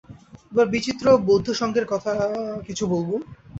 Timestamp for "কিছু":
2.67-2.83